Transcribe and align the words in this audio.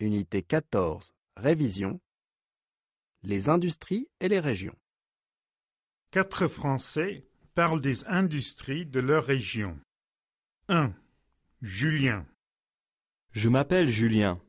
Unité 0.00 0.42
14. 0.42 1.12
Révision. 1.36 2.00
Les 3.24 3.48
industries 3.48 4.08
et 4.20 4.28
les 4.28 4.38
régions. 4.38 4.76
Quatre 6.12 6.46
Français 6.46 7.26
parlent 7.56 7.80
des 7.80 8.06
industries 8.06 8.86
de 8.86 9.00
leur 9.00 9.24
région. 9.24 9.76
1. 10.68 10.92
Julien. 11.62 12.24
Je 13.32 13.48
m'appelle 13.48 13.90
Julien. 13.90 14.40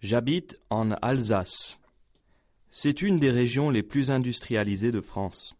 J'habite 0.00 0.60
en 0.70 0.90
Alsace. 0.90 1.80
C'est 2.70 3.00
une 3.00 3.20
des 3.20 3.30
régions 3.30 3.70
les 3.70 3.84
plus 3.84 4.10
industrialisées 4.10 4.90
de 4.90 5.00
France. 5.00 5.54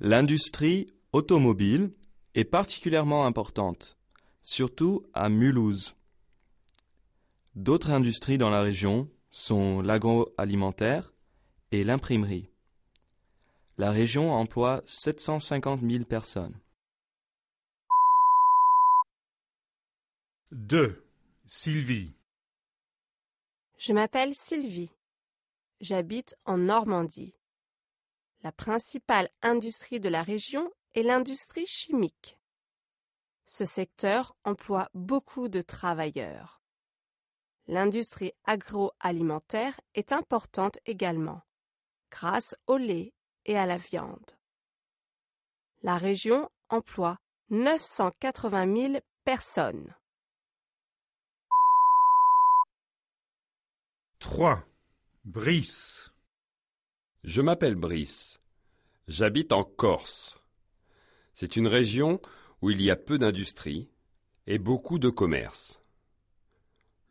L'industrie 0.00 0.92
automobile 1.12 1.92
est 2.34 2.44
particulièrement 2.44 3.26
importante, 3.26 3.96
surtout 4.42 5.06
à 5.14 5.28
Mulhouse. 5.28 5.94
D'autres 7.56 7.90
industries 7.90 8.38
dans 8.38 8.48
la 8.48 8.62
région 8.62 9.10
sont 9.30 9.80
l'agroalimentaire 9.80 11.12
et 11.72 11.82
l'imprimerie. 11.82 12.48
La 13.76 13.90
région 13.90 14.32
emploie 14.32 14.82
750 14.84 15.80
000 15.80 16.04
personnes. 16.04 16.60
2. 20.52 21.04
Sylvie. 21.46 22.12
Je 23.78 23.92
m'appelle 23.92 24.34
Sylvie. 24.34 24.92
J'habite 25.80 26.36
en 26.44 26.58
Normandie. 26.58 27.34
La 28.42 28.52
principale 28.52 29.28
industrie 29.42 29.98
de 29.98 30.08
la 30.08 30.22
région 30.22 30.70
est 30.94 31.02
l'industrie 31.02 31.66
chimique. 31.66 32.38
Ce 33.44 33.64
secteur 33.64 34.36
emploie 34.44 34.88
beaucoup 34.94 35.48
de 35.48 35.62
travailleurs. 35.62 36.60
L'industrie 37.70 38.32
agroalimentaire 38.46 39.80
est 39.94 40.10
importante 40.10 40.80
également, 40.86 41.42
grâce 42.10 42.56
au 42.66 42.76
lait 42.76 43.14
et 43.46 43.56
à 43.56 43.64
la 43.64 43.76
viande. 43.76 44.32
La 45.82 45.96
région 45.96 46.50
emploie 46.68 47.18
980 47.50 48.76
000 48.76 48.94
personnes. 49.24 49.94
3. 54.18 54.64
Brice. 55.24 56.10
Je 57.22 57.40
m'appelle 57.40 57.76
Brice. 57.76 58.40
J'habite 59.06 59.52
en 59.52 59.62
Corse. 59.62 60.40
C'est 61.34 61.54
une 61.54 61.68
région 61.68 62.20
où 62.62 62.70
il 62.70 62.82
y 62.82 62.90
a 62.90 62.96
peu 62.96 63.16
d'industrie 63.16 63.88
et 64.48 64.58
beaucoup 64.58 64.98
de 64.98 65.08
commerce. 65.08 65.79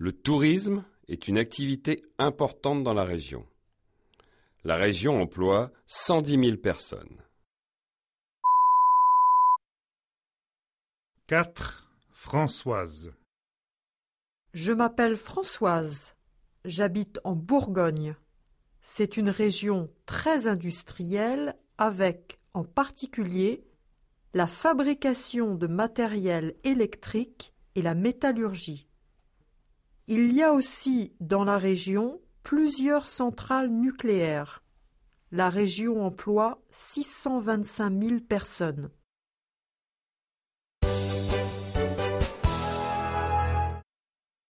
Le 0.01 0.13
tourisme 0.13 0.85
est 1.09 1.27
une 1.27 1.37
activité 1.37 2.01
importante 2.17 2.85
dans 2.85 2.93
la 2.93 3.03
région. 3.03 3.45
La 4.63 4.77
région 4.77 5.21
emploie 5.21 5.73
110 5.87 6.41
000 6.41 6.57
personnes. 6.57 7.21
4. 11.27 11.91
Françoise. 12.11 13.11
Je 14.53 14.71
m'appelle 14.71 15.17
Françoise. 15.17 16.15
J'habite 16.63 17.19
en 17.25 17.35
Bourgogne. 17.35 18.15
C'est 18.81 19.17
une 19.17 19.29
région 19.29 19.91
très 20.05 20.47
industrielle 20.47 21.57
avec, 21.77 22.39
en 22.53 22.63
particulier, 22.63 23.65
la 24.33 24.47
fabrication 24.47 25.55
de 25.55 25.67
matériel 25.67 26.55
électrique 26.63 27.53
et 27.75 27.81
la 27.81 27.95
métallurgie. 27.95 28.88
Il 30.11 30.33
y 30.33 30.41
a 30.41 30.53
aussi 30.53 31.13
dans 31.19 31.43
la 31.43 31.59
région 31.59 32.19
plusieurs 32.41 33.05
centrales 33.05 33.69
nucléaires. 33.69 34.63
La 35.31 35.51
région 35.51 36.03
emploie 36.03 36.63
625 36.71 38.03
000 38.03 38.19
personnes. 38.21 38.89